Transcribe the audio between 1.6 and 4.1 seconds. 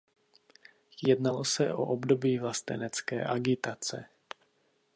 o období vlastenecké agitace.